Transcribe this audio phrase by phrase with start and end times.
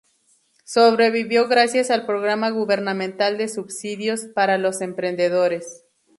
[0.65, 5.85] Sobrevivió gracias al programa gubernamental de subsidios para los emprendedores.